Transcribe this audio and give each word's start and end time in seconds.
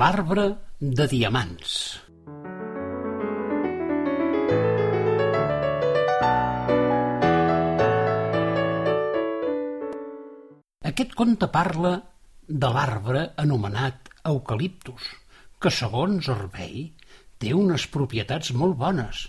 L'arbre 0.00 0.44
de 0.98 1.04
diamants. 1.06 1.74
Aquest 10.90 11.14
conte 11.20 11.46
parla 11.58 11.92
de 12.48 12.72
l'arbre 12.74 13.22
anomenat 13.44 14.10
eucaliptus, 14.32 15.06
que 15.62 15.70
segons 15.78 16.32
Orvei 16.34 16.90
té 17.38 17.54
unes 17.54 17.86
propietats 17.94 18.50
molt 18.50 18.74
bones. 18.82 19.22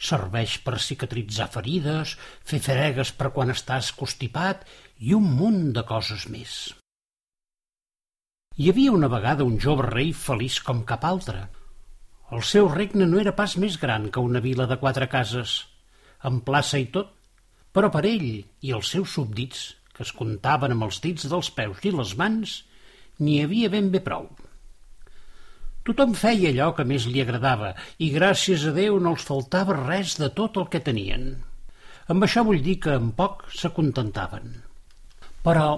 Serveix 0.00 0.56
per 0.64 0.80
cicatritzar 0.86 1.50
ferides, 1.58 2.16
fer 2.40 2.64
fregues 2.70 3.12
per 3.20 3.34
quan 3.36 3.52
estàs 3.52 3.92
constipat 4.00 4.64
i 4.96 5.12
un 5.20 5.28
munt 5.44 5.62
de 5.76 5.84
coses 5.92 6.24
més. 6.32 6.58
Hi 8.56 8.70
havia 8.72 8.92
una 8.96 9.08
vegada 9.12 9.44
un 9.44 9.58
jove 9.60 9.84
rei 9.84 10.14
feliç 10.16 10.54
com 10.64 10.78
cap 10.88 11.02
altre. 11.04 11.42
El 12.32 12.40
seu 12.50 12.68
regne 12.72 13.04
no 13.08 13.18
era 13.20 13.34
pas 13.36 13.54
més 13.60 13.74
gran 13.80 14.06
que 14.12 14.22
una 14.24 14.40
vila 14.40 14.64
de 14.70 14.78
quatre 14.80 15.08
cases, 15.12 15.56
amb 16.30 16.40
plaça 16.46 16.78
i 16.80 16.86
tot, 16.94 17.10
però 17.76 17.90
per 17.92 18.00
ell 18.08 18.24
i 18.24 18.70
els 18.72 18.92
seus 18.94 19.12
súbdits 19.12 19.66
que 19.92 20.00
es 20.06 20.12
comptaven 20.16 20.72
amb 20.72 20.86
els 20.86 21.02
dits 21.04 21.26
dels 21.28 21.50
peus 21.58 21.82
i 21.84 21.92
les 21.92 22.14
mans, 22.16 22.54
n'hi 23.20 23.42
havia 23.42 23.68
ben 23.74 23.90
bé 23.92 24.00
prou. 24.06 24.30
Tothom 25.84 26.14
feia 26.16 26.48
allò 26.48 26.70
que 26.78 26.86
més 26.88 27.04
li 27.12 27.20
agradava 27.20 27.74
i 28.00 28.08
gràcies 28.14 28.64
a 28.64 28.72
Déu 28.78 28.96
no 29.04 29.12
els 29.18 29.26
faltava 29.28 29.76
res 29.82 30.16
de 30.22 30.30
tot 30.40 30.56
el 30.56 30.70
que 30.72 30.80
tenien. 30.88 31.28
Amb 32.08 32.24
això 32.24 32.46
vull 32.48 32.64
dir 32.64 32.78
que 32.86 32.96
en 32.96 33.12
poc 33.20 33.44
s'acontentaven. 33.52 34.48
Però 35.44 35.68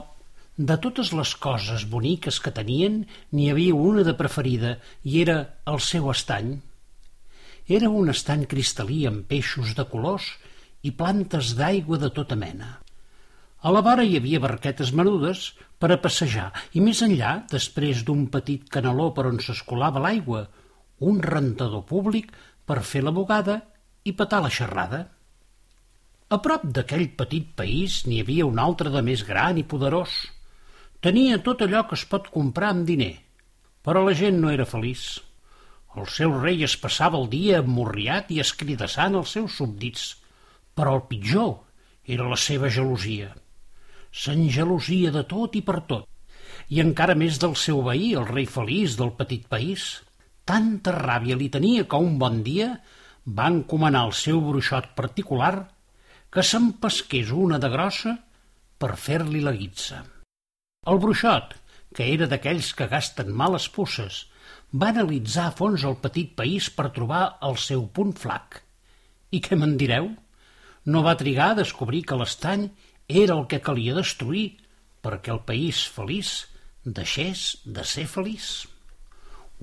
de 0.59 0.75
totes 0.83 1.13
les 1.15 1.33
coses 1.39 1.85
boniques 1.87 2.41
que 2.43 2.51
tenien, 2.51 3.05
n'hi 3.31 3.47
havia 3.51 3.77
una 3.79 4.03
de 4.03 4.15
preferida 4.19 4.73
i 5.07 5.21
era 5.23 5.39
el 5.71 5.79
seu 5.79 6.09
estany. 6.11 6.57
Era 7.79 7.91
un 7.95 8.11
estany 8.11 8.43
cristal·lí 8.51 9.05
amb 9.07 9.29
peixos 9.31 9.77
de 9.79 9.85
colors 9.87 10.27
i 10.83 10.91
plantes 10.91 11.53
d'aigua 11.55 12.01
de 12.03 12.11
tota 12.17 12.35
mena. 12.41 12.73
A 13.63 13.71
la 13.75 13.83
vora 13.87 14.03
hi 14.03 14.17
havia 14.19 14.41
barquetes 14.43 14.91
menudes 14.95 15.53
per 15.79 15.93
a 15.95 15.99
passejar 16.03 16.49
i 16.75 16.83
més 16.83 17.03
enllà, 17.07 17.45
després 17.53 18.03
d'un 18.07 18.27
petit 18.27 18.67
canaló 18.67 19.13
per 19.15 19.29
on 19.31 19.39
s'escolava 19.43 20.03
l'aigua, 20.03 20.49
un 20.99 21.21
rentador 21.23 21.85
públic 21.87 22.33
per 22.67 22.81
fer 22.83 23.05
la 23.07 23.15
bugada 23.15 23.61
i 24.03 24.15
petar 24.15 24.43
la 24.43 24.51
xerrada. 24.51 25.05
A 26.35 26.41
prop 26.43 26.67
d'aquell 26.67 27.07
petit 27.15 27.55
país 27.55 28.01
n'hi 28.07 28.19
havia 28.25 28.47
un 28.47 28.59
altre 28.59 28.91
de 28.91 29.05
més 29.07 29.23
gran 29.23 29.59
i 29.59 29.65
poderós. 29.65 30.19
Tenia 31.05 31.39
tot 31.47 31.63
allò 31.63 31.85
que 31.89 31.99
es 31.99 32.05
pot 32.11 32.31
comprar 32.35 32.73
amb 32.75 32.87
diner, 32.89 33.15
però 33.87 34.05
la 34.05 34.15
gent 34.19 34.41
no 34.43 34.53
era 34.55 34.67
feliç. 34.67 35.09
El 35.99 36.07
seu 36.15 36.35
rei 36.39 36.63
es 36.67 36.77
passava 36.79 37.19
el 37.19 37.29
dia 37.33 37.63
emmorriat 37.63 38.33
i 38.35 38.41
escridassant 38.45 39.19
els 39.19 39.35
seus 39.39 39.59
súbdits, 39.59 40.09
però 40.75 40.99
el 40.99 41.05
pitjor 41.11 41.55
era 42.07 42.29
la 42.29 42.39
seva 42.39 42.71
gelosia 42.71 43.35
s'engelosia 44.13 45.13
de 45.13 45.23
tot 45.31 45.57
i 45.59 45.63
per 45.63 45.81
tot, 45.91 46.07
i 46.69 46.81
encara 46.83 47.17
més 47.19 47.39
del 47.41 47.55
seu 47.57 47.83
veí, 47.85 48.13
el 48.19 48.27
rei 48.29 48.47
feliç 48.51 48.97
del 48.99 49.13
petit 49.19 49.47
país. 49.49 49.89
Tanta 50.49 50.95
ràbia 50.97 51.37
li 51.37 51.49
tenia 51.53 51.85
que 51.85 52.01
un 52.01 52.19
bon 52.19 52.43
dia 52.43 52.71
va 53.39 53.49
encomanar 53.53 54.07
el 54.09 54.15
seu 54.17 54.41
bruixot 54.41 54.95
particular 54.97 55.55
que 56.33 56.45
s'empesqués 56.45 57.33
una 57.33 57.59
de 57.61 57.69
grossa 57.73 58.17
per 58.79 58.97
fer-li 58.97 59.45
la 59.45 59.53
guitza. 59.57 60.05
El 60.91 60.99
bruixot, 61.03 61.51
que 61.97 62.05
era 62.15 62.27
d'aquells 62.31 62.69
que 62.77 62.87
gasten 62.91 63.33
males 63.41 63.65
pusses, 63.77 64.21
va 64.83 64.89
analitzar 64.93 65.49
a 65.49 65.55
fons 65.59 65.83
el 65.89 65.97
petit 66.05 66.31
país 66.39 66.69
per 66.77 66.87
trobar 66.99 67.25
el 67.49 67.59
seu 67.65 67.83
punt 67.99 68.15
flac. 68.23 68.63
I 69.37 69.41
què 69.45 69.59
me'n 69.61 69.75
direu? 69.83 70.07
No 70.95 71.03
va 71.07 71.17
trigar 71.23 71.51
a 71.53 71.59
descobrir 71.59 72.01
que 72.09 72.17
l'estany 72.21 72.65
era 73.23 73.37
el 73.37 73.45
que 73.51 73.61
calia 73.67 73.97
destruir 73.99 74.47
perquè 75.05 75.35
el 75.35 75.43
país 75.51 75.83
feliç 75.97 76.31
deixés 77.01 77.43
de 77.79 77.85
ser 77.91 78.07
feliç. 78.15 78.49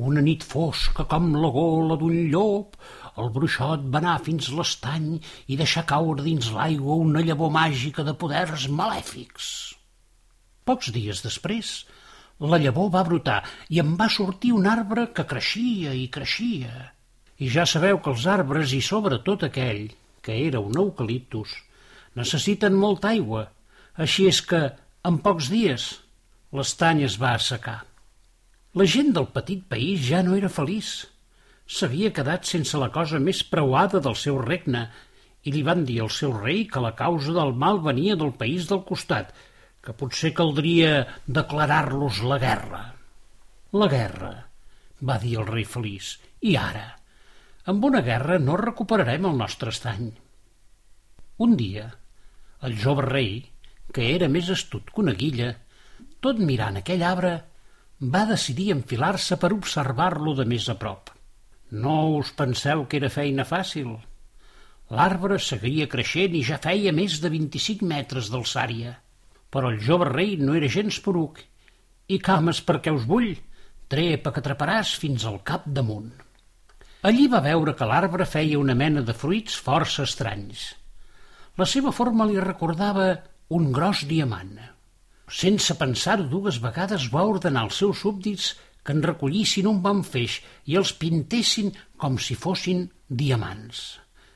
Una 0.09 0.21
nit 0.21 0.45
fosca 0.45 1.07
com 1.09 1.31
la 1.39 1.49
gola 1.55 1.97
d'un 1.97 2.19
llop, 2.35 2.75
el 3.23 3.31
bruixot 3.39 3.87
va 3.89 4.03
anar 4.03 4.19
fins 4.27 4.51
l'estany 4.59 5.09
i 5.47 5.57
deixar 5.63 5.87
caure 5.93 6.27
dins 6.27 6.51
l'aigua 6.53 6.99
una 7.07 7.25
llavor 7.25 7.53
màgica 7.57 8.05
de 8.05 8.13
poders 8.25 8.67
malèfics. 8.81 9.49
Pocs 10.65 10.89
dies 10.93 11.21
després, 11.21 11.71
la 12.51 12.57
llavor 12.61 12.89
va 12.93 13.03
brotar 13.07 13.41
i 13.69 13.79
en 13.83 13.93
va 13.99 14.09
sortir 14.13 14.51
un 14.55 14.65
arbre 14.67 15.05
que 15.17 15.27
creixia 15.29 15.93
i 15.93 16.07
creixia. 16.15 16.89
I 17.37 17.49
ja 17.53 17.67
sabeu 17.69 17.99
que 18.01 18.11
els 18.15 18.25
arbres, 18.31 18.73
i 18.73 18.81
sobretot 18.81 19.45
aquell, 19.47 19.87
que 20.25 20.39
era 20.47 20.63
un 20.63 20.75
eucaliptus, 20.81 21.53
necessiten 22.17 22.75
molta 22.81 23.11
aigua, 23.13 23.45
així 24.05 24.27
és 24.31 24.41
que, 24.49 24.61
en 25.07 25.21
pocs 25.23 25.51
dies, 25.53 25.87
l'estany 26.55 27.03
es 27.07 27.19
va 27.21 27.35
assecar. 27.37 27.79
La 28.75 28.87
gent 28.91 29.13
del 29.15 29.27
petit 29.35 29.67
país 29.71 30.01
ja 30.09 30.23
no 30.25 30.35
era 30.35 30.51
feliç. 30.51 30.93
S'havia 31.65 32.13
quedat 32.15 32.49
sense 32.49 32.79
la 32.81 32.89
cosa 32.95 33.21
més 33.21 33.43
preuada 33.53 34.01
del 34.03 34.17
seu 34.19 34.41
regne 34.41 34.87
i 35.45 35.53
li 35.53 35.61
van 35.67 35.85
dir 35.87 36.01
al 36.01 36.11
seu 36.11 36.33
rei 36.35 36.65
que 36.71 36.81
la 36.83 36.95
causa 36.97 37.35
del 37.37 37.53
mal 37.63 37.79
venia 37.85 38.17
del 38.19 38.33
país 38.41 38.67
del 38.71 38.81
costat, 38.89 39.31
que 39.85 39.93
potser 39.93 40.33
caldria 40.33 41.05
declarar-los 41.39 42.21
la 42.25 42.39
guerra. 42.41 42.83
La 43.77 43.87
guerra, 43.91 44.33
va 45.09 45.17
dir 45.21 45.35
el 45.41 45.49
rei 45.49 45.65
feliç, 45.69 46.15
i 46.41 46.55
ara? 46.59 46.87
Amb 47.71 47.85
una 47.89 48.01
guerra 48.05 48.39
no 48.41 48.57
recuperarem 48.61 49.27
el 49.29 49.37
nostre 49.37 49.73
estany. 49.73 50.09
Un 51.45 51.55
dia, 51.59 51.89
el 52.67 52.77
jove 52.81 53.05
rei, 53.05 53.33
que 53.93 54.09
era 54.15 54.29
més 54.31 54.49
astut 54.53 54.89
que 54.91 55.03
una 55.03 55.15
guilla, 55.19 55.51
tot 56.23 56.39
mirant 56.49 56.79
aquell 56.81 57.03
arbre, 57.05 57.35
va 58.15 58.25
decidir 58.29 58.71
enfilar-se 58.73 59.37
per 59.41 59.53
observar-lo 59.55 60.33
de 60.39 60.45
més 60.49 60.67
a 60.69 60.75
prop. 60.81 61.11
No 61.71 61.95
us 62.17 62.31
penseu 62.37 62.85
que 62.89 62.99
era 63.01 63.11
feina 63.13 63.45
fàcil. 63.47 63.95
L'arbre 64.95 65.39
seguia 65.41 65.87
creixent 65.91 66.35
i 66.37 66.43
ja 66.45 66.59
feia 66.61 66.93
més 66.93 67.17
de 67.23 67.31
25 67.33 67.87
metres 67.89 68.29
d'alçària. 68.33 68.93
Però 69.55 69.71
el 69.71 69.79
jove 69.79 70.09
rei 70.11 70.35
no 70.35 70.57
era 70.59 70.67
gens 70.67 70.99
poruc. 70.99 71.39
I 72.11 72.19
cames 72.19 72.59
perquè 72.67 72.91
us 72.91 73.05
vull, 73.07 73.31
trepa 73.87 74.33
que 74.35 74.41
atraparàs 74.43 74.97
fins 74.99 75.23
al 75.23 75.39
cap 75.47 75.63
damunt. 75.77 76.11
Allí 77.07 77.29
va 77.31 77.39
veure 77.45 77.75
que 77.79 77.87
l'arbre 77.87 78.25
feia 78.27 78.59
una 78.59 78.75
mena 78.75 79.03
de 79.07 79.13
fruits 79.15 79.55
força 79.67 80.03
estranys. 80.03 80.65
La 81.55 81.67
seva 81.69 81.93
forma 81.95 82.27
li 82.27 82.41
recordava 82.41 83.11
un 83.55 83.69
gros 83.71 84.01
diamant. 84.09 84.57
Sense 85.39 85.77
pensar-ho 85.79 86.25
dues 86.31 86.57
vegades 86.63 87.07
va 87.13 87.23
ordenar 87.29 87.63
als 87.65 87.79
seus 87.81 88.01
súbdits 88.03 88.49
que 88.83 88.93
en 88.97 89.05
recollissin 89.05 89.69
un 89.71 89.79
bon 89.85 90.03
feix 90.03 90.41
i 90.65 90.75
els 90.81 90.91
pintessin 90.99 91.71
com 92.01 92.19
si 92.19 92.35
fossin 92.35 92.83
diamants. 93.07 93.85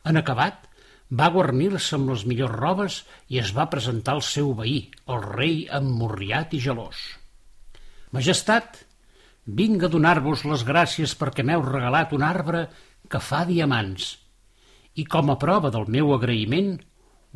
En 0.06 0.22
acabat, 0.22 0.69
va 1.10 1.32
guarnir-se 1.34 1.96
amb 1.98 2.12
les 2.14 2.26
millors 2.30 2.56
robes 2.56 3.00
i 3.34 3.40
es 3.42 3.54
va 3.56 3.70
presentar 3.70 4.16
al 4.18 4.22
seu 4.26 4.54
veí, 4.54 4.92
el 5.08 5.24
rei 5.26 5.66
emmorriat 5.80 6.54
i 6.54 6.62
gelós. 6.62 7.00
Majestat, 8.14 8.84
vinc 9.46 9.84
a 9.84 9.90
donar-vos 9.90 10.46
les 10.46 10.66
gràcies 10.66 11.16
perquè 11.18 11.46
m'heu 11.46 11.66
regalat 11.66 12.14
un 12.14 12.26
arbre 12.26 12.68
que 13.10 13.22
fa 13.22 13.44
diamants 13.50 14.16
i 15.00 15.06
com 15.06 15.32
a 15.32 15.38
prova 15.42 15.72
del 15.74 15.88
meu 15.96 16.14
agraïment 16.14 16.76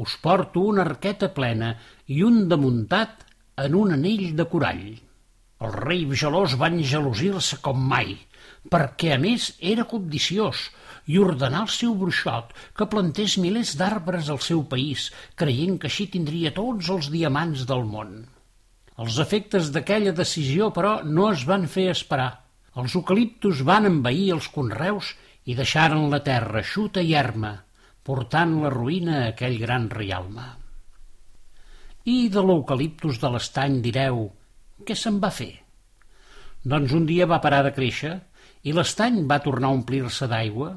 us 0.03 0.15
porto 0.21 0.63
una 0.73 0.83
arqueta 0.83 1.29
plena 1.33 1.73
i 2.09 2.23
un 2.25 2.47
damuntat 2.49 3.25
en 3.63 3.75
un 3.77 3.93
anell 3.95 4.33
de 4.37 4.45
corall. 4.49 4.85
El 5.63 5.75
rei 5.77 6.05
gelós 6.19 6.57
va 6.59 6.71
engelosir-se 6.73 7.61
com 7.65 7.77
mai, 7.89 8.15
perquè 8.69 9.13
a 9.15 9.19
més 9.21 9.53
era 9.73 9.85
codiciós 9.89 10.65
i 11.07 11.19
ordenar 11.19 11.63
al 11.65 11.71
seu 11.71 11.95
bruixot 11.99 12.53
que 12.77 12.87
plantés 12.91 13.35
milers 13.41 13.73
d'arbres 13.79 14.29
al 14.29 14.39
seu 14.43 14.63
país, 14.69 15.09
creient 15.35 15.79
que 15.79 15.89
així 15.91 16.07
tindria 16.13 16.53
tots 16.55 16.89
els 16.93 17.09
diamants 17.13 17.65
del 17.69 17.83
món. 17.89 18.15
Els 19.01 19.17
efectes 19.19 19.71
d'aquella 19.73 20.13
decisió, 20.15 20.69
però, 20.75 20.99
no 21.03 21.29
es 21.31 21.43
van 21.49 21.67
fer 21.67 21.89
esperar. 21.91 22.31
Els 22.77 22.95
eucaliptus 22.97 23.61
van 23.65 23.89
envair 23.89 24.31
els 24.35 24.49
conreus 24.53 25.13
i 25.45 25.55
deixaren 25.57 26.09
la 26.11 26.21
terra 26.25 26.63
xuta 26.63 27.01
i 27.01 27.13
erma, 27.17 27.55
portant 28.03 28.59
la 28.61 28.71
ruïna 28.73 29.19
a 29.19 29.31
aquell 29.31 29.57
gran 29.61 29.89
rialme. 29.91 30.45
I 32.05 32.29
de 32.29 32.41
l'eucaliptus 32.43 33.19
de 33.19 33.29
l'estany 33.33 33.79
direu, 33.83 34.25
què 34.83 34.95
se'n 34.99 35.19
va 35.23 35.31
fer? 35.31 35.53
Doncs 36.63 36.95
un 36.95 37.05
dia 37.07 37.27
va 37.27 37.41
parar 37.43 37.61
de 37.65 37.71
créixer 37.75 38.13
i 38.63 38.73
l'estany 38.75 39.23
va 39.27 39.41
tornar 39.43 39.71
a 39.71 39.77
omplir-se 39.77 40.27
d'aigua. 40.31 40.73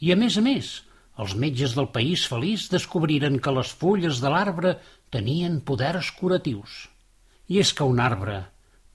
I 0.00 0.12
a 0.12 0.16
més 0.20 0.36
a 0.36 0.42
més, 0.44 0.72
els 1.16 1.34
metges 1.40 1.76
del 1.76 1.88
país 1.94 2.26
feliç 2.28 2.66
descobriren 2.72 3.38
que 3.40 3.54
les 3.58 3.72
fulles 3.82 4.20
de 4.20 4.32
l'arbre 4.32 4.74
tenien 5.14 5.62
poders 5.70 6.10
curatius. 6.18 6.82
I 7.48 7.62
és 7.62 7.72
que 7.72 7.86
un 7.88 8.02
arbre, 8.02 8.42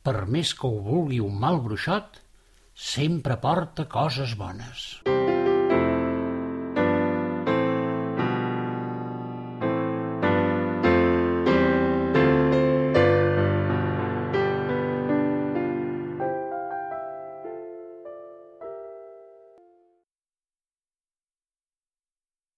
per 0.05 0.27
més 0.27 0.53
que 0.53 0.69
ho 0.69 0.83
vulgui 0.85 1.21
un 1.23 1.39
mal 1.41 1.61
bruixot, 1.65 2.21
sempre 2.93 3.39
porta 3.41 3.89
coses 3.89 4.37
bones. 4.37 4.89